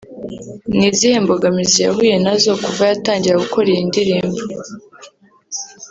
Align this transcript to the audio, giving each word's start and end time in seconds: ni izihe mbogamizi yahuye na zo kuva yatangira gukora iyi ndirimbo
ni 0.77 0.85
izihe 0.91 1.17
mbogamizi 1.23 1.77
yahuye 1.85 2.15
na 2.25 2.33
zo 2.43 2.53
kuva 2.63 2.83
yatangira 2.91 3.41
gukora 3.43 3.67
iyi 3.73 3.83
ndirimbo 3.89 4.41